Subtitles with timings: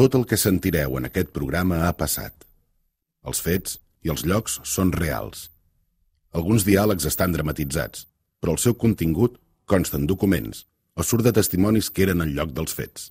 [0.00, 2.32] Tot el que sentireu en aquest programa ha passat.
[3.28, 5.50] Els fets i els llocs són reals.
[6.32, 8.06] Alguns diàlegs estan dramatitzats,
[8.40, 9.36] però el seu contingut
[9.68, 10.62] consta en documents
[10.96, 13.10] o surt de testimonis que eren en lloc dels fets.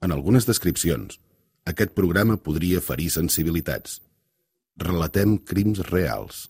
[0.00, 1.20] En algunes descripcions,
[1.68, 4.00] aquest programa podria ferir sensibilitats.
[4.80, 6.46] Relatem crims reals.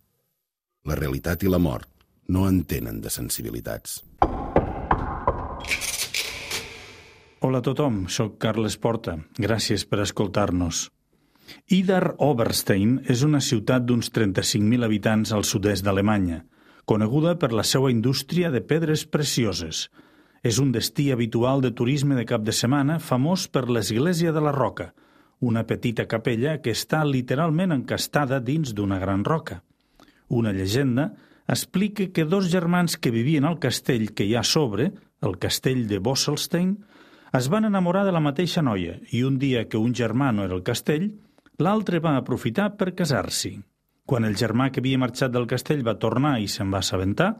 [0.86, 1.90] La realitat i la mort
[2.30, 4.04] no entenen de sensibilitats.
[7.40, 9.12] Hola a tothom, sóc Carles Porta.
[9.38, 10.88] Gràcies per escoltar-nos.
[11.70, 16.40] Idar Oberstein és una ciutat d'uns 35.000 habitants al sud-est d'Alemanya,
[16.82, 19.84] coneguda per la seva indústria de pedres precioses.
[20.42, 24.56] És un destí habitual de turisme de cap de setmana famós per l'Església de la
[24.58, 24.90] Roca,
[25.38, 29.62] una petita capella que està literalment encastada dins d'una gran roca.
[30.26, 31.12] Una llegenda
[31.46, 34.90] explica que dos germans que vivien al castell que hi ha sobre,
[35.22, 36.80] el castell de Bosselstein,
[37.32, 40.56] es van enamorar de la mateixa noia i un dia que un germà no era
[40.56, 41.10] al castell,
[41.58, 43.58] l'altre va aprofitar per casar-s'hi.
[44.08, 47.34] Quan el germà que havia marxat del castell va tornar i se'n va assabentar,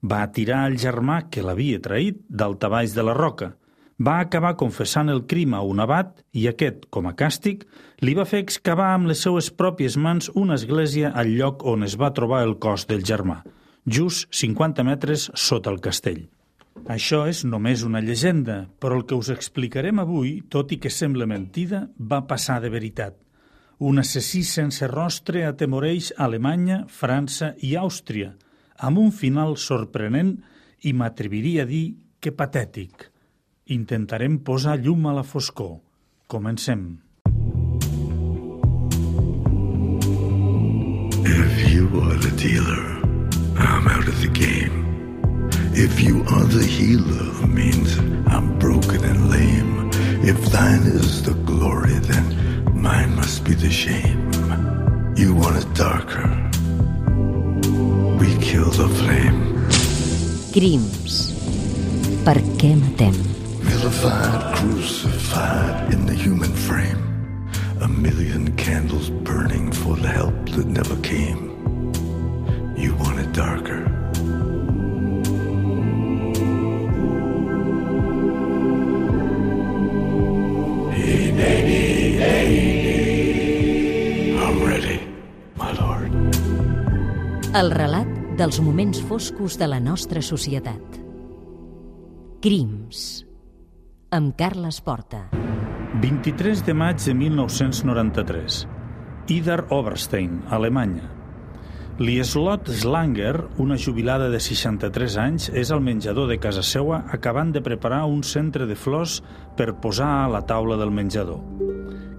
[0.00, 3.54] va atirar el germà que l'havia traït d'altabaix de la roca.
[4.00, 7.62] Va acabar confessant el crim a un abat i aquest, com a càstig,
[8.00, 11.98] li va fer excavar amb les seues pròpies mans una església al lloc on es
[12.00, 13.42] va trobar el cos del germà,
[13.86, 16.24] just 50 metres sota el castell.
[16.84, 21.26] Això és només una llegenda, però el que us explicarem avui, tot i que sembla
[21.26, 23.16] mentida, va passar de veritat.
[23.78, 28.34] Un assassí sense rostre atemoreix Alemanya, França i Àustria,
[28.78, 30.36] amb un final sorprenent
[30.82, 31.86] i m'atreviria a dir
[32.20, 33.08] que patètic.
[33.74, 35.78] Intentarem posar llum a la foscor.
[36.28, 36.84] Comencem.
[41.24, 42.84] If you are the dealer,
[43.56, 44.83] I'm out of the game.
[45.76, 49.90] If you are the healer, means I'm broken and lame.
[50.22, 54.30] If thine is the glory, then mine must be the shame.
[55.16, 56.30] You want it darker.
[58.20, 59.66] We kill the flame.
[60.54, 61.34] Crims.
[62.24, 63.18] Per què matem?
[63.66, 67.02] Vilified, crucified in the human frame.
[67.80, 71.50] A million candles burning for the help that never came.
[72.76, 73.13] You want
[87.64, 90.96] El relat dels moments foscos de la nostra societat.
[92.44, 92.98] Crims.
[94.12, 95.22] Amb Carles Porta.
[96.02, 98.58] 23 de maig de 1993.
[99.32, 101.08] Idar Oberstein, Alemanya.
[101.96, 107.64] Lieslot Slanger, una jubilada de 63 anys, és al menjador de casa seua acabant de
[107.64, 109.22] preparar un centre de flors
[109.56, 111.40] per posar a la taula del menjador.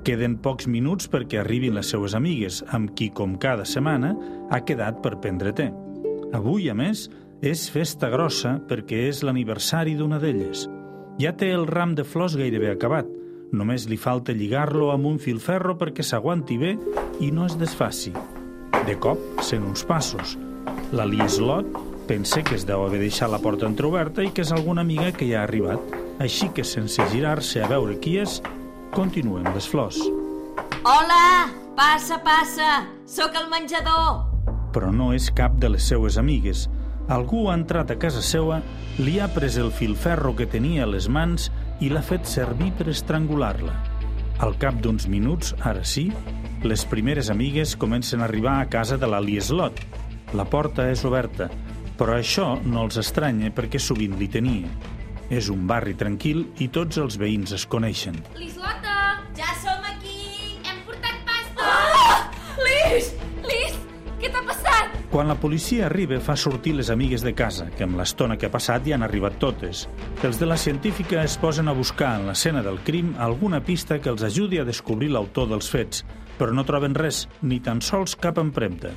[0.06, 4.12] Queden pocs minuts perquè arribin les seues amigues, amb qui, com cada setmana,
[4.54, 5.72] ha quedat per prendre té.
[6.38, 7.08] Avui, a més,
[7.42, 10.68] és festa grossa perquè és l'aniversari d'una d'elles.
[11.18, 13.10] Ja té el ram de flors gairebé acabat.
[13.56, 16.76] Només li falta lligar-lo amb un filferro perquè s'aguanti bé
[17.26, 18.14] i no es desfaci.
[18.86, 20.36] De cop sent uns passos.
[20.94, 24.86] La Lieslot pensa que es deu haver deixat la porta entreoberta i que és alguna
[24.86, 25.82] amiga que ja ha arribat.
[26.22, 28.38] Així que, sense girar-se a veure qui és,
[28.96, 30.00] continuen les flors.
[30.88, 31.52] Hola!
[31.76, 32.86] Passa, passa!
[33.06, 34.24] Sóc al menjador!
[34.72, 36.70] Però no és cap de les seues amigues.
[37.12, 38.62] Algú ha entrat a casa seua,
[38.98, 41.50] li ha pres el filferro que tenia a les mans
[41.84, 43.76] i l'ha fet servir per estrangular-la.
[44.46, 46.08] Al cap d'uns minuts, ara sí,
[46.64, 49.84] les primeres amigues comencen a arribar a casa de la Lieslot.
[50.34, 51.50] La porta és oberta,
[52.00, 54.72] però això no els estranya perquè sovint li tenia.
[55.30, 58.18] És un barri tranquil i tots els veïns es coneixen.
[58.40, 58.85] Lislota!
[65.16, 68.52] Quan la policia arriba, fa sortir les amigues de casa, que amb l'estona que ha
[68.52, 69.86] passat ja han arribat totes.
[70.28, 74.10] Els de la científica es posen a buscar en l'escena del crim alguna pista que
[74.12, 76.04] els ajudi a descobrir l'autor dels fets,
[76.36, 78.92] però no troben res, ni tan sols cap empremta.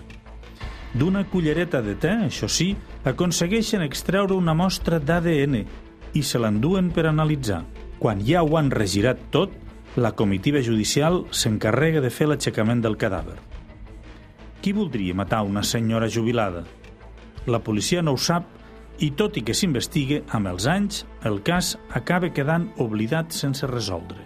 [0.90, 2.72] D'una cullereta de te, això sí,
[3.06, 5.54] aconsegueixen extreure una mostra d'ADN
[6.18, 7.60] i se l'enduen per analitzar.
[8.02, 9.54] Quan ja ho han regirat tot,
[9.94, 13.38] la comitiva judicial s'encarrega de fer l'aixecament del cadàver.
[14.62, 16.64] Qui voldria matar una senyora jubilada?
[17.46, 18.48] La policia no ho sap
[18.98, 24.18] i, tot i que s'investigue, amb els anys, el cas acaba quedant oblidat sense resoldre.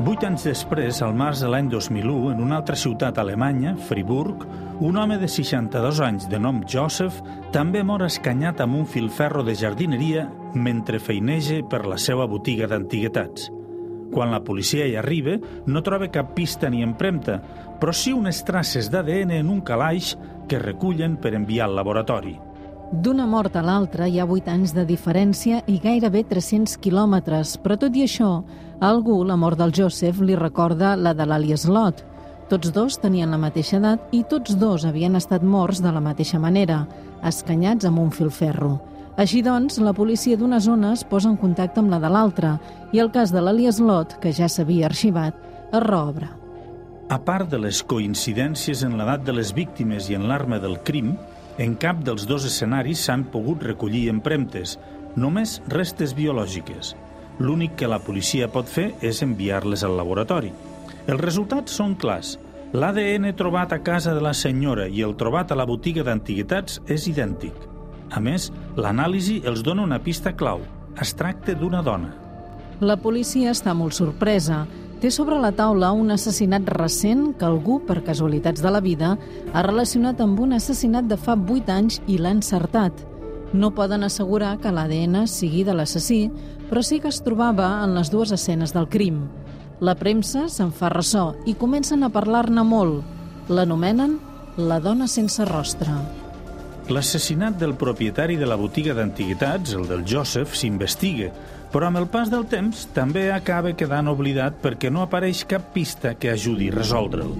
[0.00, 4.46] Vuit anys després, al març de l'any 2001, en una altra ciutat alemanya, Friburg,
[4.80, 7.18] un home de 62 anys de nom Joseph
[7.52, 13.50] també mor escanyat amb un filferro de jardineria mentre feineja per la seva botiga d'antiguitats.
[14.10, 17.38] Quan la policia hi arriba, no troba cap pista ni empremta,
[17.80, 20.16] però sí unes traces d'ADN en un calaix
[20.50, 22.34] que recullen per enviar al laboratori.
[22.90, 27.78] D'una mort a l'altra hi ha 8 anys de diferència i gairebé 300 quilòmetres, però
[27.78, 28.32] tot i això,
[28.80, 32.02] a algú la mort del Joseph li recorda la de l'Alias Lot.
[32.50, 36.42] Tots dos tenien la mateixa edat i tots dos havien estat morts de la mateixa
[36.42, 36.82] manera,
[37.22, 38.80] escanyats amb un filferro.
[39.20, 42.54] Així doncs, la policia d'una zona es posa en contacte amb la de l'altra
[42.96, 45.36] i el cas de l'Alias Lot, que ja s'havia arxivat,
[45.76, 46.30] es reobre.
[47.12, 51.10] A part de les coincidències en l'edat de les víctimes i en l'arma del crim,
[51.60, 54.78] en cap dels dos escenaris s'han pogut recollir empremtes,
[55.16, 56.94] només restes biològiques.
[57.44, 60.54] L'únic que la policia pot fer és enviar-les al laboratori.
[61.06, 62.38] Els resultats són clars.
[62.72, 67.10] L'ADN trobat a casa de la senyora i el trobat a la botiga d'antiguitats és
[67.10, 67.69] idèntic.
[68.10, 70.64] A més, l'anàlisi els dona una pista clau.
[71.00, 72.10] Es tracta d'una dona.
[72.80, 74.64] La policia està molt sorpresa.
[75.00, 79.14] Té sobre la taula un assassinat recent que algú, per casualitats de la vida,
[79.52, 83.06] ha relacionat amb un assassinat de fa 8 anys i l'ha encertat.
[83.52, 86.30] No poden assegurar que l'ADN sigui de l'assassí,
[86.70, 89.24] però sí que es trobava en les dues escenes del crim.
[89.80, 93.00] La premsa se'n fa ressò i comencen a parlar-ne molt.
[93.48, 94.18] L'anomenen
[94.56, 96.19] la dona sense rostre.
[96.90, 101.28] L'assassinat del propietari de la botiga d'antiguitats, el del Joseph, s'investiga,
[101.70, 106.16] però amb el pas del temps també acaba quedant oblidat perquè no apareix cap pista
[106.18, 107.30] que ajudi a resoldre'l.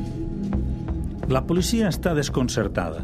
[1.34, 3.02] La policia està desconcertada.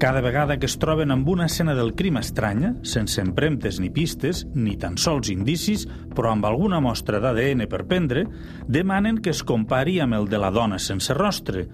[0.00, 4.46] Cada vegada que es troben amb una escena del crim estranya, sense empremtes ni pistes,
[4.54, 5.84] ni tan sols indicis,
[6.16, 8.24] però amb alguna mostra d'ADN per prendre,
[8.64, 11.68] demanen que es compari amb el de la dona sense rostre,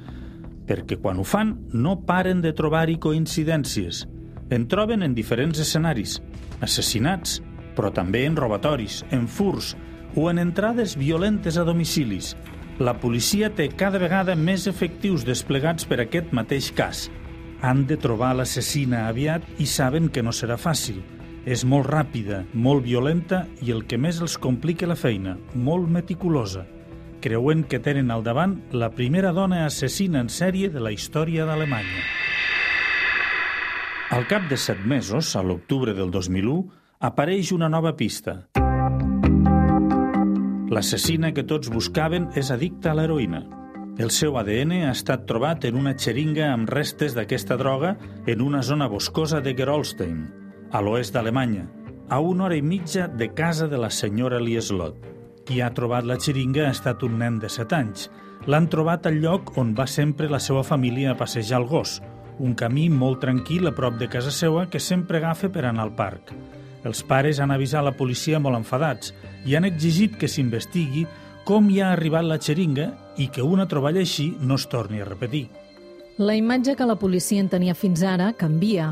[0.68, 4.04] perquè quan ho fan no paren de trobar-hi coincidències.
[4.52, 6.18] En troben en diferents escenaris,
[6.64, 7.40] assassinats,
[7.76, 9.74] però també en robatoris, en furs
[10.16, 12.34] o en entrades violentes a domicilis.
[12.78, 17.08] La policia té cada vegada més efectius desplegats per aquest mateix cas.
[17.60, 21.02] Han de trobar l'assassina aviat i saben que no serà fàcil.
[21.48, 26.66] És molt ràpida, molt violenta i el que més els complica la feina, molt meticulosa
[27.28, 32.04] creuen que tenen al davant la primera dona assassina en sèrie de la història d'Alemanya.
[34.16, 36.54] Al cap de set mesos, a l'octubre del 2001,
[37.04, 38.38] apareix una nova pista.
[40.72, 43.42] L'assassina que tots buscaven és addicta a l'heroïna.
[44.00, 47.92] El seu ADN ha estat trobat en una xeringa amb restes d'aquesta droga
[48.24, 50.24] en una zona boscosa de Gerolstein,
[50.72, 51.68] a l'oest d'Alemanya,
[52.08, 55.17] a una hora i mitja de casa de la senyora Lieslot.
[55.48, 58.10] Qui ha trobat la xeringa ha estat un nen de 7 anys.
[58.52, 61.94] L'han trobat al lloc on va sempre la seva família a passejar el gos,
[62.38, 65.94] un camí molt tranquil a prop de casa seva que sempre agafa per anar al
[65.96, 66.34] parc.
[66.84, 69.14] Els pares han avisat la policia molt enfadats
[69.48, 71.06] i han exigit que s'investigui
[71.48, 75.08] com hi ha arribat la xeringa i que una troballa així no es torni a
[75.08, 75.46] repetir.
[76.18, 78.88] La imatge que la policia en tenia fins ara canvia.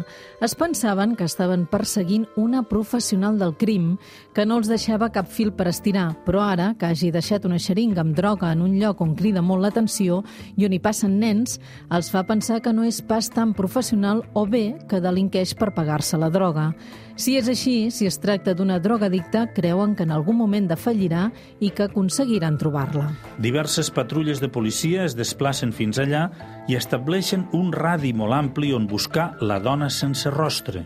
[0.46, 3.96] Es pensaven que estaven perseguint una professional del crim
[4.32, 8.04] que no els deixava cap fil per estirar, però ara, que hagi deixat una xeringa
[8.04, 10.20] amb droga en un lloc on crida molt l'atenció
[10.54, 11.58] i on hi passen nens,
[11.90, 16.22] els fa pensar que no és pas tan professional o bé que delinqueix per pagar-se
[16.22, 16.68] la droga.
[17.16, 21.30] Si és així, si es tracta d'una drogadicta, creuen que en algun moment defallirà
[21.64, 23.06] i que aconseguiran trobar-la.
[23.40, 26.26] Diverses patrulles de policia es desplacen fins allà
[26.68, 30.84] i estableixen un radi molt ampli on buscar la dona sense rostre.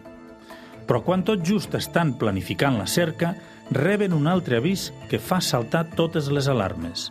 [0.87, 3.35] Però quan tot just estan planificant la cerca,
[3.75, 7.09] reben un altre avís que fa saltar totes les alarmes.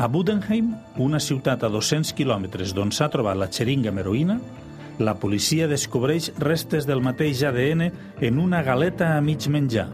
[0.00, 4.40] A Budenheim, una ciutat a 200 quilòmetres d'on s'ha trobat la xeringa amb heroïna,
[5.00, 7.86] la policia descobreix restes del mateix ADN
[8.20, 9.88] en una galeta a mig menjar.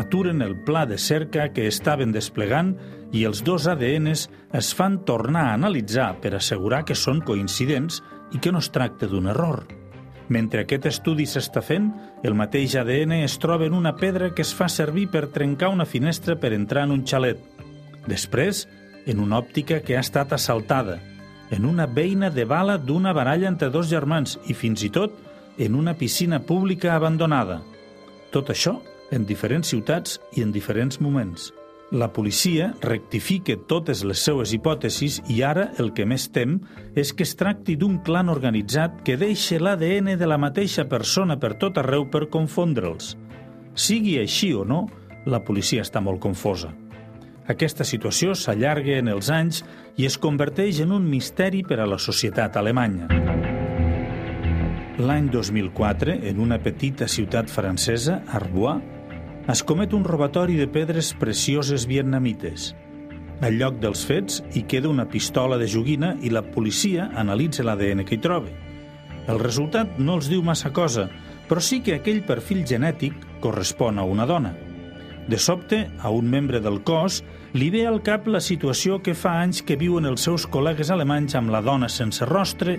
[0.00, 2.72] Aturen el pla de cerca que estaven desplegant
[3.12, 8.00] i els dos ADNs es fan tornar a analitzar per assegurar que són coincidents
[8.32, 9.66] i que no es tracta d'un error.
[10.30, 11.90] Mentre aquest estudi s'està fent,
[12.24, 15.84] el mateix ADN es troba en una pedra que es fa servir per trencar una
[15.84, 17.42] finestra per entrar en un xalet.
[18.06, 18.68] Després,
[19.04, 21.00] en una òptica que ha estat assaltada–
[21.50, 25.14] en una veïna de bala d'una baralla entre dos germans i fins i tot
[25.58, 27.60] en una piscina pública abandonada.
[28.30, 28.78] Tot això
[29.10, 31.50] en diferents ciutats i en diferents moments.
[31.90, 36.60] La policia rectifica totes les seues hipòtesis i ara el que més tem
[36.94, 41.56] és que es tracti d'un clan organitzat que deixa l'ADN de la mateixa persona per
[41.58, 43.16] tot arreu per confondre'ls.
[43.74, 44.84] Sigui així o no,
[45.26, 46.70] la policia està molt confosa.
[47.50, 49.64] Aquesta situació s'allarga en els anys
[49.98, 53.08] i es converteix en un misteri per a la societat alemanya.
[55.00, 58.84] L'any 2004, en una petita ciutat francesa, Arbois,
[59.50, 62.70] es comet un robatori de pedres precioses vietnamites.
[63.40, 68.04] Al lloc dels fets hi queda una pistola de joguina i la policia analitza l'ADN
[68.04, 68.52] que hi troba.
[69.26, 71.08] El resultat no els diu massa cosa,
[71.48, 74.52] però sí que aquell perfil genètic correspon a una dona.
[75.26, 79.40] De sobte, a un membre del cos li ve al cap la situació que fa
[79.42, 82.78] anys que viuen els seus col·legues alemanys amb la dona sense rostre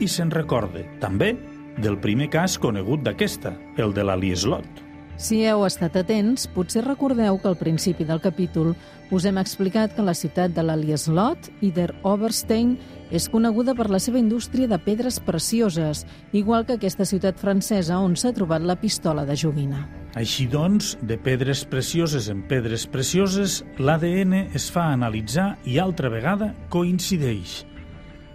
[0.00, 1.34] i se'n recorda, també,
[1.76, 4.86] del primer cas conegut d'aquesta, el de la Lieslot.
[5.16, 8.74] Si heu estat atents, potser recordeu que al principi del capítol
[9.10, 12.74] us hem explicat que la ciutat de l'Alieslot i der Oberstein
[13.10, 18.16] és coneguda per la seva indústria de pedres precioses, igual que aquesta ciutat francesa on
[18.16, 19.86] s'ha trobat la pistola de joguina.
[20.16, 26.54] Així doncs, de pedres precioses en pedres precioses, l'ADN es fa analitzar i altra vegada
[26.72, 27.64] coincideix.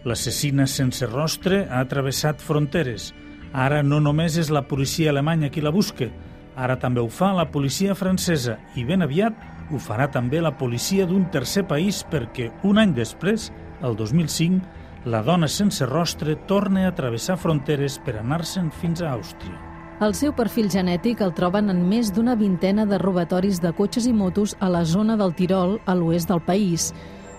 [0.05, 3.11] L'assassina sense rostre ha travessat fronteres.
[3.53, 6.07] Ara no només és la policia alemanya qui la busca,
[6.55, 11.05] Ara també ho fa la policia francesa i ben aviat ho farà també la policia
[11.07, 13.49] d'un tercer país perquè un any després,
[13.83, 14.61] el 2005,
[15.05, 19.57] la dona sense rostre torna a travessar fronteres per anar-se'n fins a Àustria.
[20.01, 24.13] El seu perfil genètic el troben en més d'una vintena de robatoris de cotxes i
[24.13, 26.87] motos a la zona del Tirol, a l'oest del país.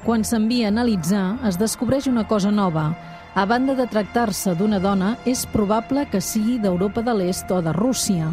[0.04, 2.92] Quan s'envia a analitzar, es descobreix una cosa nova.
[3.34, 7.74] A banda de tractar-se d'una dona, és probable que sigui d'Europa de l'Est o de
[7.74, 8.30] Rússia.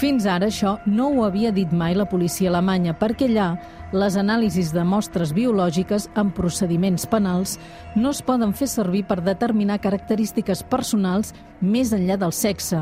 [0.00, 3.50] Fins ara això no ho havia dit mai la policia alemanya, perquè allà
[3.92, 7.58] les anàlisis de mostres biològiques amb procediments penals
[7.94, 12.80] no es poden fer servir per determinar característiques personals més enllà del sexe.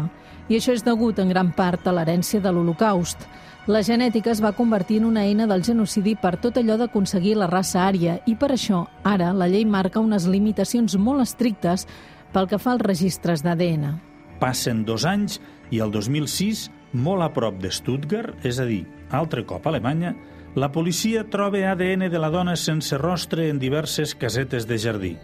[0.49, 3.27] I això és degut en gran part a l'herència de l'Holocaust.
[3.67, 7.51] La genètica es va convertir en una eina del genocidi per tot allò d'aconseguir la
[7.51, 11.87] raça ària i per això ara la llei marca unes limitacions molt estrictes
[12.33, 13.99] pel que fa als registres d'ADN.
[14.41, 15.41] Passen dos anys
[15.71, 20.15] i el 2006 molt a prop de Stuttgart, és a dir, altre cop a Alemanya,
[20.55, 25.17] la policia troba ADN de la dona sense rostre en diverses casetes de jardí.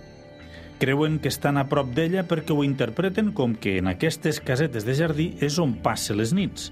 [0.79, 4.95] Creuen que estan a prop d'ella perquè ho interpreten com que en aquestes casetes de
[4.95, 6.71] jardí és on passa les nits.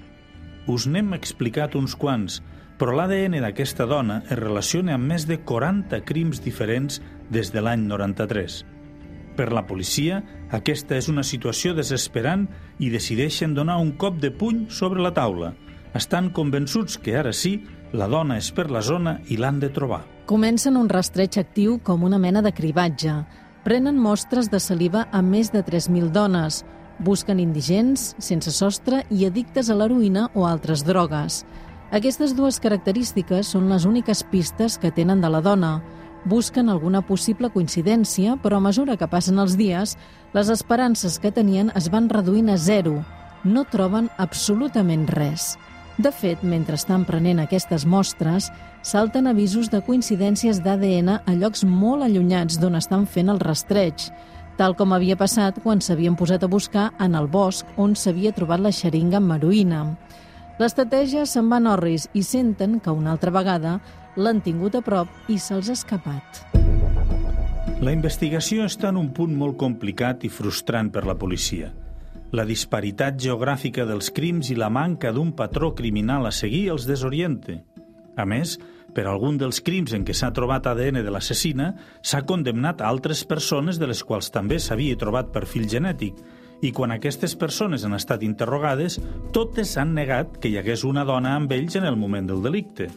[0.70, 2.42] Us n'hem explicat uns quants,
[2.78, 7.88] però l'ADN d'aquesta dona es relaciona amb més de 40 crims diferents des de l'any
[7.90, 8.62] 93.
[9.34, 10.22] Per la policia,
[10.54, 12.46] aquesta és una situació desesperant
[12.78, 15.56] i decideixen donar un cop de puny sobre la taula.
[15.94, 17.56] Estan convençuts que ara sí,
[17.94, 20.02] la dona és per la zona i l'han de trobar.
[20.26, 23.14] Comencen un rastreig actiu com una mena de cribatge.
[23.64, 26.64] Prenen mostres de saliva a més de 3.000 dones.
[26.98, 31.44] Busquen indigents, sense sostre i addictes a l'heroïna o altres drogues.
[31.94, 35.78] Aquestes dues característiques són les úniques pistes que tenen de la dona
[36.24, 39.96] busquen alguna possible coincidència, però a mesura que passen els dies,
[40.32, 43.02] les esperances que tenien es van reduint a zero.
[43.44, 45.54] No troben absolutament res.
[45.96, 48.48] De fet, mentre estan prenent aquestes mostres,
[48.82, 54.08] salten avisos de coincidències d'ADN a llocs molt allunyats d'on estan fent el rastreig,
[54.58, 58.62] tal com havia passat quan s'havien posat a buscar en el bosc on s'havia trobat
[58.62, 59.84] la xeringa amb heroïna.
[60.58, 63.78] L'estratègia se'n va en orris i senten que una altra vegada
[64.16, 66.42] l'han tingut a prop i se'ls ha escapat.
[67.82, 71.70] La investigació està en un punt molt complicat i frustrant per la policia.
[72.34, 77.60] La disparitat geogràfica dels crims i la manca d'un patró criminal a seguir els desoriente.
[78.18, 78.56] A més,
[78.96, 81.68] per algun dels crims en què s'ha trobat ADN de l'assassina,
[82.02, 86.18] s'ha condemnat a altres persones de les quals també s'havia trobat perfil genètic,
[86.62, 88.98] i quan aquestes persones han estat interrogades,
[89.36, 92.90] totes han negat que hi hagués una dona amb ells en el moment del delicte.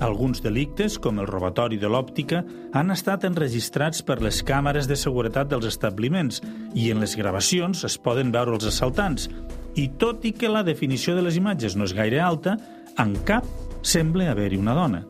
[0.00, 5.50] Alguns delictes, com el robatori de l'òptica, han estat enregistrats per les càmeres de seguretat
[5.50, 6.38] dels establiments
[6.74, 9.26] i en les gravacions es poden veure els assaltants.
[9.74, 12.56] I tot i que la definició de les imatges no és gaire alta,
[12.98, 13.46] en cap
[13.82, 15.02] sembla haver-hi una dona.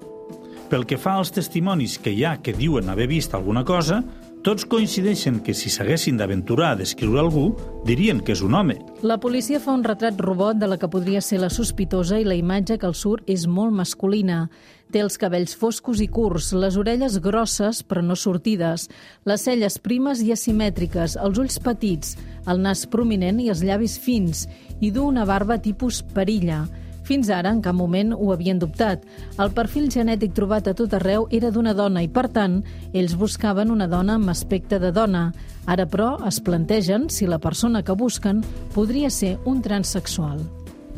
[0.69, 4.03] Pel que fa als testimonis que hi ha que diuen haver vist alguna cosa,
[4.49, 7.51] tots coincideixen que si s'haguessin d'aventurar a descriure algú,
[7.85, 8.79] dirien que és un home.
[9.05, 12.39] La policia fa un retrat robot de la que podria ser la sospitosa i la
[12.39, 14.47] imatge que el surt és molt masculina.
[14.89, 18.89] Té els cabells foscos i curts, les orelles grosses però no sortides,
[19.29, 22.17] les celles primes i asimètriques, els ulls petits,
[22.49, 24.47] el nas prominent i els llavis fins,
[24.81, 26.63] i du una barba tipus perilla.
[27.09, 29.07] Fins ara, en cap moment ho havien dubtat.
[29.41, 32.59] El perfil genètic trobat a tot arreu era d'una dona i, per tant,
[32.93, 35.31] ells buscaven una dona amb aspecte de dona.
[35.65, 38.45] Ara, però, es plantegen si la persona que busquen
[38.77, 40.45] podria ser un transsexual.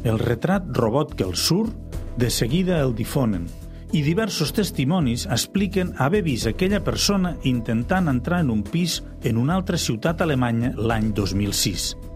[0.02, 1.71] El retrat robot que el surt,
[2.19, 3.47] de seguida el difonen,
[3.95, 9.55] i diversos testimonis expliquen haver vist aquella persona intentant entrar en un pis en una
[9.55, 12.10] altra ciutat alemanya l'any 2006.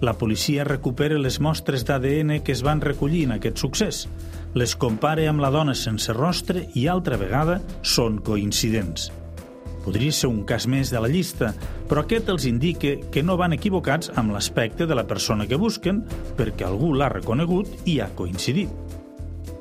[0.00, 4.06] La policia recupera les mostres d'ADN que es van recollir en aquest succés.
[4.56, 9.10] les compare amb la dona sense rostre i altra vegada són coincidents.
[9.84, 11.50] Podria ser un cas més de la llista,
[11.90, 16.00] però aquest els indica que no van equivocats amb l'aspecte de la persona que busquen
[16.38, 18.72] perquè algú l'ha reconegut i ha coincidit.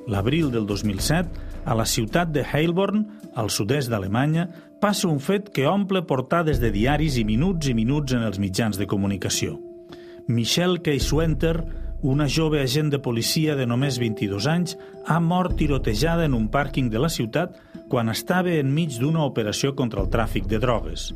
[0.07, 4.47] L'abril del 2007, a la ciutat de Heilborn, al sud-est d'Alemanya,
[4.79, 8.79] passa un fet que omple portades de diaris i minuts i minuts en els mitjans
[8.79, 9.64] de comunicació.
[10.27, 11.63] Michelle Keiswenter,
[12.01, 14.73] una jove agent de policia de només 22 anys,
[15.05, 20.01] ha mort tirotejada en un pàrquing de la ciutat quan estava enmig d'una operació contra
[20.01, 21.11] el tràfic de drogues.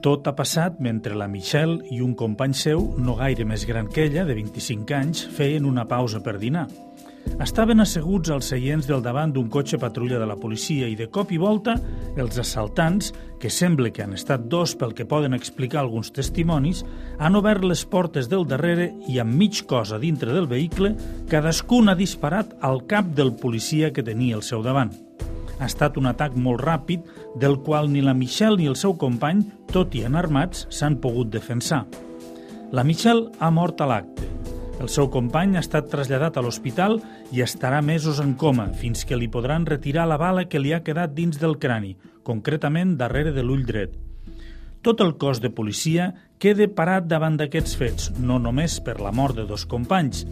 [0.00, 4.06] Tot ha passat mentre la Michelle i un company seu, no gaire més gran que
[4.08, 6.66] ella, de 25 anys, feien una pausa per dinar.
[7.36, 11.34] Estaven asseguts als seients del davant d'un cotxe patrulla de la policia i de cop
[11.34, 11.74] i volta
[12.16, 16.80] els assaltants, que sembla que han estat dos pel que poden explicar alguns testimonis,
[17.18, 20.94] han obert les portes del darrere i amb mig cosa dintre del vehicle,
[21.28, 24.94] cadascun ha disparat al cap del policia que tenia al seu davant.
[25.60, 27.04] Ha estat un atac molt ràpid,
[27.36, 31.84] del qual ni la Michelle ni el seu company, tot i enarmats, s'han pogut defensar.
[32.72, 34.26] La Michelle ha mort a l'acte
[34.80, 36.98] el seu company ha estat traslladat a l'hospital
[37.32, 40.82] i estarà mesos en coma, fins que li podran retirar la bala que li ha
[40.84, 43.94] quedat dins del crani, concretament darrere de l'ull dret.
[44.84, 49.38] Tot el cos de policia queda parat davant d'aquests fets, no només per la mort
[49.40, 50.26] de dos companys,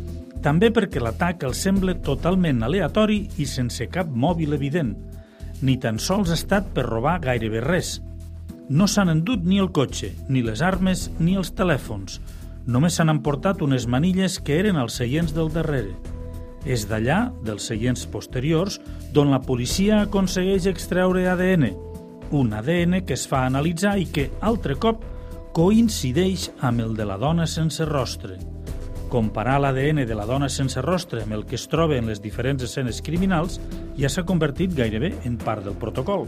[0.44, 4.92] també perquè l'atac els sembla totalment aleatori i sense cap mòbil evident.
[5.64, 7.96] Ni tan sols ha estat per robar gairebé res.
[8.68, 12.20] No s'han endut ni el cotxe, ni les armes, ni els telèfons–
[12.66, 15.94] només s'han emportat unes manilles que eren als seients del darrere.
[16.64, 18.78] És d'allà, dels seients posteriors,
[19.12, 21.68] d'on la policia aconsegueix extreure ADN,
[22.32, 25.04] un ADN que es fa analitzar i que, altre cop,
[25.54, 28.40] coincideix amb el de la dona sense rostre.
[29.12, 32.64] Comparar l'ADN de la dona sense rostre amb el que es troba en les diferents
[32.66, 33.60] escenes criminals
[33.94, 36.26] ja s'ha convertit gairebé en part del protocol.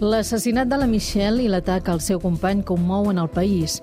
[0.00, 3.74] L'assassinat de la Michelle i l'atac al seu company commouen el país.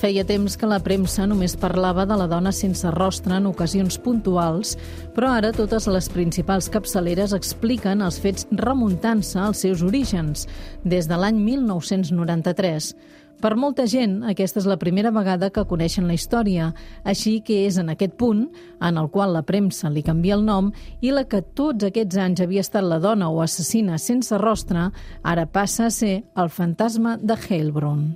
[0.00, 4.72] Feia temps que la premsa només parlava de la dona sense rostre en ocasions puntuals,
[5.12, 10.46] però ara totes les principals capçaleres expliquen els fets remuntant-se als seus orígens,
[10.80, 12.94] des de l'any 1993.
[13.36, 16.70] Per molta gent, aquesta és la primera vegada que coneixen la història,
[17.04, 18.46] així que és en aquest punt,
[18.80, 20.70] en el qual la premsa li canvia el nom,
[21.04, 24.88] i la que tots aquests anys havia estat la dona o assassina sense rostre,
[25.22, 28.14] ara passa a ser el fantasma de Heilbronn.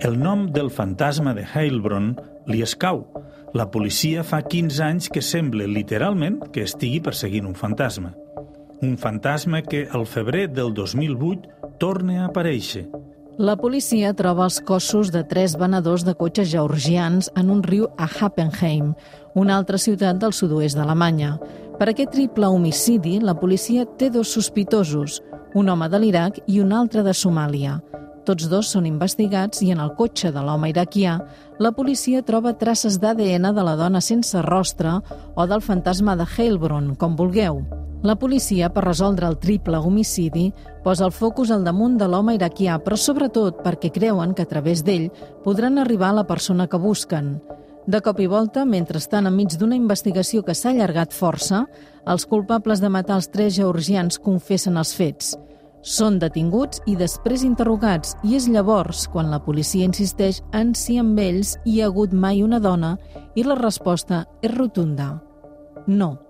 [0.00, 2.14] El nom del fantasma de Heilbronn
[2.48, 3.02] li escau.
[3.52, 8.14] La policia fa 15 anys que sembla literalment que estigui perseguint un fantasma.
[8.80, 12.86] Un fantasma que, al febrer del 2008, torna a aparèixer,
[13.38, 18.08] la policia troba els cossos de tres venedors de cotxes georgians en un riu a
[18.10, 18.94] Happenheim,
[19.38, 21.36] una altra ciutat del sud-oest d'Alemanya.
[21.78, 25.20] Per aquest triple homicidi, la policia té dos sospitosos,
[25.54, 27.78] un home de l'Iraq i un altre de Somàlia.
[28.26, 31.20] Tots dos són investigats i en el cotxe de l'home iraquià
[31.62, 34.98] la policia troba traces d'ADN de la dona sense rostre
[35.34, 37.62] o del fantasma de Heilbronn, com vulgueu.
[38.02, 40.52] La policia, per resoldre el triple homicidi,
[40.84, 44.84] posa el focus al damunt de l'home iraquià, però sobretot perquè creuen que a través
[44.86, 45.08] d'ell
[45.42, 47.40] podran arribar a la persona que busquen.
[47.88, 51.64] De cop i volta, mentre estan enmig d'una investigació que s'ha allargat força,
[52.06, 55.34] els culpables de matar els tres georgians confessen els fets.
[55.82, 61.18] Són detinguts i després interrogats, i és llavors quan la policia insisteix en si amb
[61.18, 62.94] ells hi ha hagut mai una dona
[63.34, 65.16] i la resposta és rotunda.
[65.88, 66.27] No.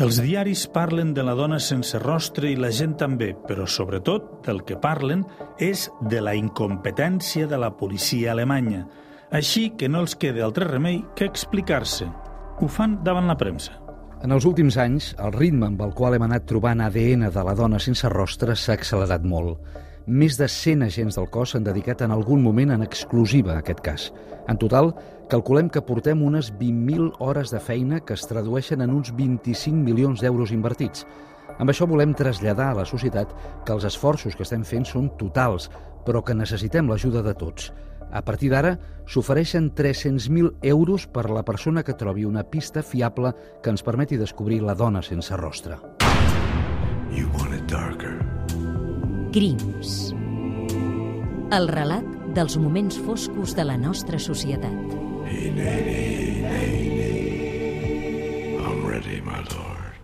[0.00, 4.62] Els diaris parlen de la dona sense rostre i la gent també, però sobretot del
[4.64, 5.26] que parlen
[5.60, 8.86] és de la incompetència de la policia alemanya,
[9.28, 12.08] així que no els queda altre remei que explicar-se.
[12.08, 13.76] Ho fan davant la premsa.
[14.24, 17.56] En els últims anys, el ritme amb el qual hem anat trobant ADN de la
[17.58, 19.60] dona sense rostre s'ha accelerat molt.
[20.08, 23.84] Més de 100 agents del cos s'han dedicat en algun moment en exclusiva a aquest
[23.84, 24.08] cas.
[24.48, 24.94] En total,
[25.30, 30.20] calculem que portem unes 20.000 hores de feina que es tradueixen en uns 25 milions
[30.20, 31.06] d'euros invertits.
[31.56, 33.30] Amb això volem traslladar a la societat
[33.64, 35.70] que els esforços que estem fent són totals,
[36.04, 37.70] però que necessitem l'ajuda de tots.
[38.10, 38.74] A partir d'ara,
[39.06, 43.30] s'ofereixen 300.000 euros per a la persona que trobi una pista fiable
[43.62, 45.78] que ens permeti descobrir la dona sense rostre.
[47.14, 48.18] You want it darker.
[49.30, 50.10] Crims.
[51.54, 55.09] El relat dels moments foscos de la nostra societat.
[55.30, 55.54] I'm
[58.84, 59.94] ready, my lord.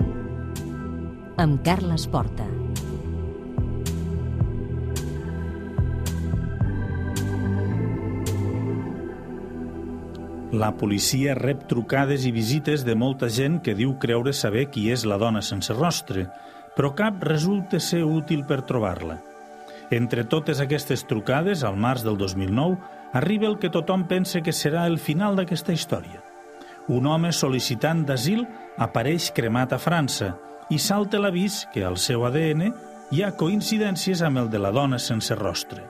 [1.37, 2.47] Amb Carles Porta.
[10.55, 15.03] La policia rep trucades i visites de molta gent que diu creure saber qui és
[15.05, 16.31] la dona sense rostre,
[16.79, 19.19] però cap resulta ser útil per trobar-la.
[19.91, 22.79] Entre totes aquestes trucades, al març del 2009,
[23.13, 26.23] arriba el que tothom pensa que serà el final d'aquesta història.
[26.89, 28.45] Un home sol·licitant d'asil
[28.79, 30.37] apareix cremat a França
[30.71, 32.71] i salta l'avís que al seu ADN
[33.15, 35.85] hi ha coincidències amb el de la dona sense rostre.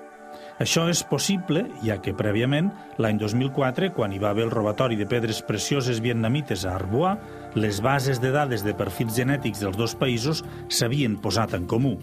[0.56, 5.04] Això és possible, ja que prèviament, l'any 2004, quan hi va haver el robatori de
[5.08, 7.20] pedres precioses vietnamites a Arbois,
[7.54, 11.98] les bases de dades de perfils genètics dels dos països s'havien posat en comú.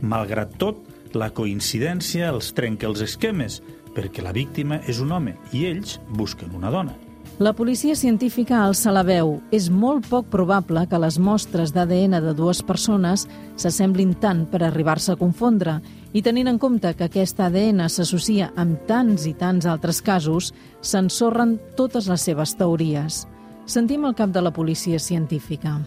[0.00, 0.84] Malgrat tot,
[1.16, 3.62] la coincidència els trenca els esquemes,
[3.94, 6.96] perquè la víctima és un home i ells busquen una dona.
[7.40, 9.38] La policia científica alça la veu.
[9.48, 13.24] És molt poc probable que les mostres d'ADN de dues persones
[13.56, 15.78] s'assemblin tant per arribar-se a confondre
[16.12, 20.50] i tenint en compte que aquest ADN s'associa amb tants i tants altres casos,
[20.82, 23.24] s'ensorren totes les seves teories.
[23.64, 25.78] Sentim el cap de la policia científica.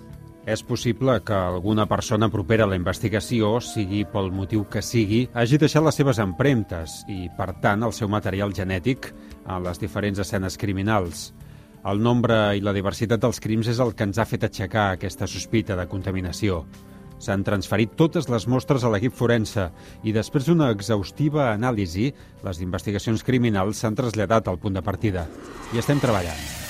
[0.46, 5.60] És possible que alguna persona propera a la investigació, sigui pel motiu que sigui, hagi
[5.62, 9.08] deixat les seves empremtes i, per tant, el seu material genètic
[9.48, 11.30] a les diferents escenes criminals.
[11.88, 15.28] El nombre i la diversitat dels crims és el que ens ha fet aixecar aquesta
[15.32, 16.66] sospita de contaminació.
[17.24, 19.70] S'han transferit totes les mostres a l'equip forense
[20.04, 22.10] i després d'una exhaustiva anàlisi,
[22.44, 25.24] les investigacions criminals s'han traslladat al punt de partida.
[25.72, 26.63] I estem treballant.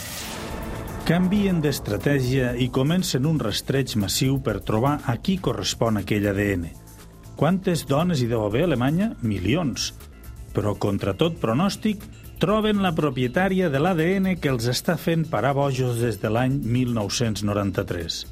[1.03, 6.69] Canvien d'estratègia i comencen un rastreig massiu per trobar a qui correspon aquell ADN.
[7.35, 9.09] Quantes dones hi deu haver a Alemanya?
[9.19, 9.89] Milions.
[10.55, 12.07] Però contra tot pronòstic,
[12.39, 18.23] troben la propietària de l'ADN que els està fent parar bojos des de l'any 1993.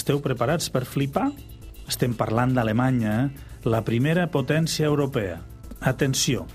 [0.00, 1.28] Esteu preparats per flipar?
[1.84, 3.68] Estem parlant d'Alemanya, eh?
[3.68, 5.42] la primera potència europea.
[5.84, 6.48] Atenció!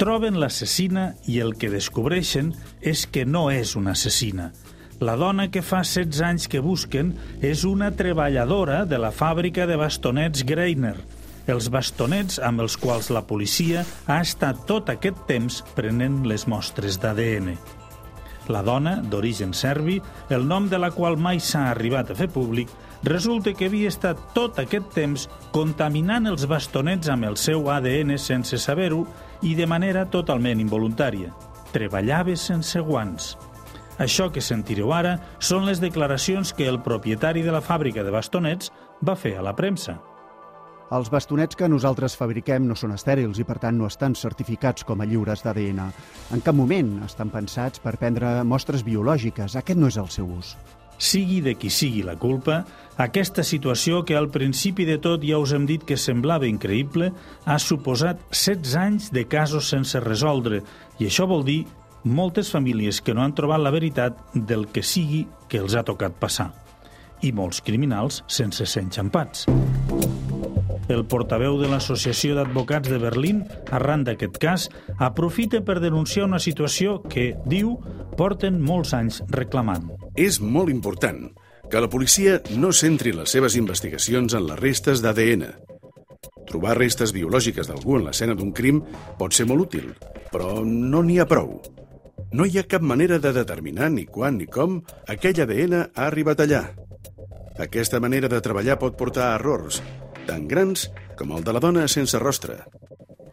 [0.00, 4.46] Troben l'assassina i el que descobreixen és que no és una assassina.
[5.00, 9.78] La dona que fa 16 anys que busquen és una treballadora de la fàbrica de
[9.80, 10.98] bastonets Greiner,
[11.48, 17.00] els bastonets amb els quals la policia ha estat tot aquest temps prenent les mostres
[17.00, 17.54] d'ADN.
[18.52, 22.68] La dona, d'origen serbi, el nom de la qual mai s'ha arribat a fer públic,
[23.06, 28.58] resulta que havia estat tot aquest temps contaminant els bastonets amb el seu ADN sense
[28.58, 29.06] saber-ho
[29.42, 31.32] i de manera totalment involuntària.
[31.72, 33.36] Treballava sense guants.
[34.00, 38.72] Això que sentireu ara són les declaracions que el propietari de la fàbrica de bastonets
[39.04, 39.98] va fer a la premsa.
[40.90, 44.98] Els bastonets que nosaltres fabriquem no són estèrils i, per tant, no estan certificats com
[44.98, 45.82] a lliures d'ADN.
[46.34, 49.54] En cap moment estan pensats per prendre mostres biològiques.
[49.60, 50.56] Aquest no és el seu ús.
[51.00, 52.58] Sigui de qui sigui la culpa,
[53.00, 57.12] aquesta situació que al principi de tot ja us hem dit que semblava increïble
[57.44, 60.60] ha suposat 16 anys de casos sense resoldre
[60.98, 61.62] i això vol dir
[62.04, 66.16] moltes famílies que no han trobat la veritat del que sigui que els ha tocat
[66.20, 66.50] passar
[67.22, 69.46] i molts criminals sense ser enxampats.
[70.90, 74.66] El portaveu de l'Associació d'Advocats de Berlín, arran d'aquest cas,
[74.98, 77.76] aprofita per denunciar una situació que, diu,
[78.18, 79.86] porten molts anys reclamant.
[80.18, 81.28] És molt important
[81.70, 85.46] que la policia no centri les seves investigacions en les restes d'ADN.
[86.50, 88.82] Trobar restes biològiques d'algú en l'escena d'un crim
[89.20, 89.92] pot ser molt útil,
[90.32, 91.60] però no n'hi ha prou.
[92.30, 94.76] No hi ha cap manera de determinar ni quan ni com
[95.10, 96.60] aquell ADN ha arribat allà.
[97.58, 99.80] Aquesta manera de treballar pot portar a errors,
[100.28, 100.86] tan grans
[101.18, 102.60] com el de la dona sense rostre.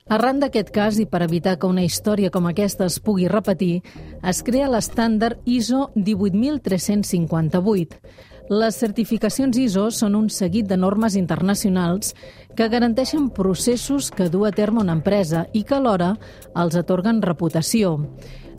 [0.09, 3.83] Arran d'aquest cas i per evitar que una història com aquesta es pugui repetir,
[4.23, 8.01] es crea l'estàndard ISO 18358.
[8.49, 12.15] Les certificacions ISO són un seguit de normes internacionals
[12.55, 16.15] que garanteixen processos que du a terme una empresa i que alhora
[16.55, 17.97] els atorguen reputació.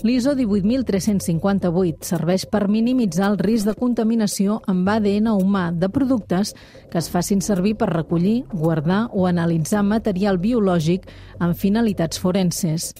[0.06, 6.52] L'ISO 18358 serveix per minimitzar el risc de contaminació amb ADN humà de productes
[6.92, 11.10] que es facin servir per recollir, guardar o analitzar material biològic
[11.42, 12.92] amb finalitats forenses.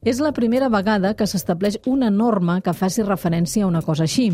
[0.00, 4.30] És la primera vegada que s'estableix una norma que faci referència a una cosa així.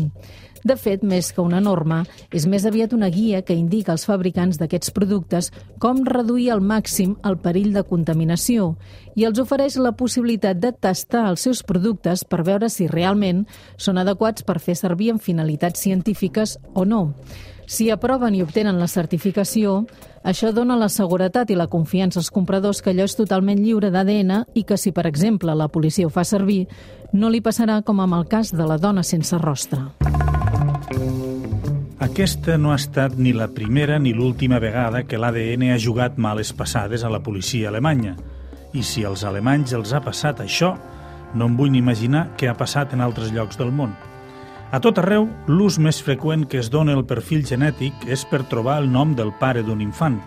[0.63, 4.61] De fet, més que una norma, és més aviat una guia que indica als fabricants
[4.61, 5.51] d'aquests productes
[5.83, 8.69] com reduir al màxim el perill de contaminació
[9.19, 13.43] i els ofereix la possibilitat de tastar els seus productes per veure si realment
[13.75, 17.11] són adequats per fer servir en finalitats científiques o no.
[17.67, 19.81] Si aproven i obtenen la certificació,
[20.23, 24.31] això dona la seguretat i la confiança als compradors que allò és totalment lliure d'ADN
[24.55, 26.65] i que si, per exemple, la policia ho fa servir,
[27.11, 29.83] no li passarà com amb el cas de la dona sense rostre.
[31.99, 36.53] Aquesta no ha estat ni la primera ni l'última vegada que l'ADN ha jugat males
[36.55, 38.15] passades a la policia alemanya.
[38.73, 40.77] I si als alemanys els ha passat això,
[41.33, 43.91] No em vull imaginar què ha passat en altres llocs del món.
[44.67, 48.81] A tot arreu, l'ús més freqüent que es dona el perfil genètic és per trobar
[48.81, 50.17] el nom del pare d'un infant,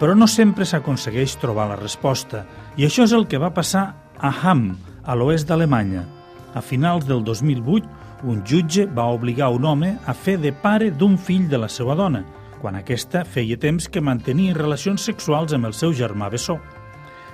[0.00, 2.46] però no sempre s'aconsegueix trobar la resposta,
[2.80, 3.84] i això és el que va passar
[4.16, 4.70] a Hamm,
[5.04, 6.06] a l'oest d'Alemanya.
[6.56, 7.90] A finals del 2008,
[8.32, 11.94] un jutge va obligar un home a fer de pare d'un fill de la seva
[11.98, 12.22] dona,
[12.62, 16.56] quan aquesta feia temps que mantenia relacions sexuals amb el seu germà bessó.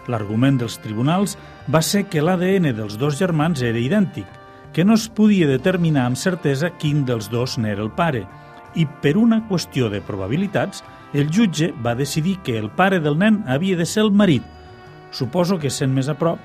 [0.08, 1.36] L'argument dels tribunals
[1.70, 4.26] va ser que l'ADN dels dos germans era idèntic,
[4.72, 8.26] que no es podia determinar amb certesa quin dels dos n'era el pare,
[8.76, 10.82] i per una qüestió de probabilitats,
[11.14, 14.44] el jutge va decidir que el pare del nen havia de ser el marit.
[15.10, 16.38] Suposo que sent més a prop...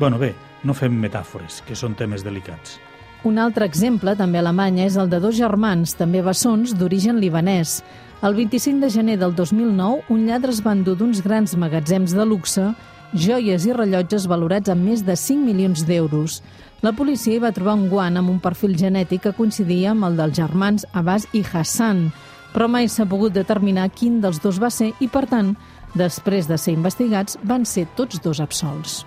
[0.00, 0.32] Bueno, bé,
[0.64, 2.80] no fem metàfores, que són temes delicats.
[3.24, 7.78] Un altre exemple, també a Alemanya, és el de dos germans, també bessons, d'origen libanès.
[8.26, 12.26] El 25 de gener del 2009, un lladre es va endur d'uns grans magatzems de
[12.26, 12.72] luxe
[13.14, 16.40] joies i rellotges valorats amb més de 5 milions d'euros.
[16.84, 20.18] La policia hi va trobar un guant amb un perfil genètic que coincidia amb el
[20.18, 22.10] dels germans Abbas i Hassan,
[22.52, 25.54] però mai s'ha pogut determinar quin dels dos va ser i, per tant,
[25.96, 28.98] després de ser investigats, van ser tots dos absolts.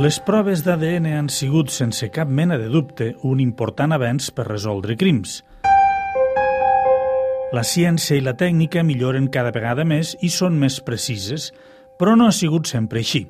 [0.00, 4.96] Les proves d'ADN han sigut, sense cap mena de dubte, un important avenç per resoldre
[4.96, 5.42] crims.
[7.52, 11.50] La ciència i la tècnica milloren cada vegada més i són més precises,
[12.00, 13.26] però no ha sigut sempre així.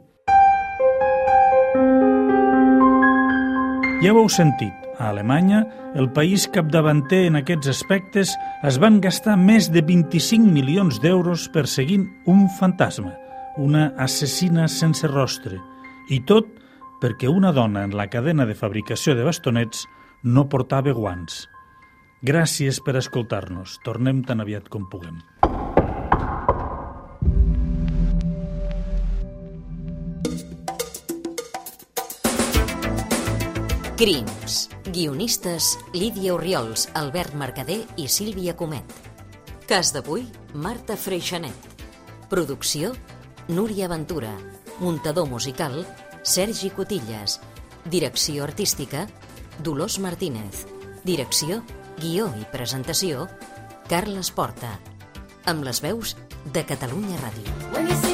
[4.00, 5.58] Ja ho heu sentit, a Alemanya,
[5.92, 8.30] el país capdavanter en aquests aspectes,
[8.64, 13.12] es van gastar més de 25 milions d'euros perseguint un fantasma,
[13.60, 15.60] una assassina sense rostre,
[16.08, 16.48] i tot
[17.04, 19.84] perquè una dona en la cadena de fabricació de bastonets
[20.24, 21.44] no portava guants.
[22.24, 23.82] Gràcies per escoltar-nos.
[23.84, 25.20] Tornem tan aviat com puguem.
[34.00, 34.70] Crims.
[34.86, 38.94] Guionistes Lídia Oriols, Albert Mercader i Sílvia Comet.
[39.68, 40.22] Cas d'avui,
[40.54, 41.66] Marta Freixanet.
[42.32, 42.94] Producció,
[43.52, 44.32] Núria Ventura.
[44.78, 45.84] Muntador musical,
[46.22, 47.42] Sergi Cotillas.
[47.84, 49.04] Direcció artística,
[49.58, 50.64] Dolors Martínez.
[51.04, 51.60] Direcció,
[52.00, 53.28] guió i presentació,
[53.92, 54.78] Carles Porta.
[55.44, 56.16] Amb les veus
[56.54, 57.52] de Catalunya Ràdio.
[57.76, 58.09] When you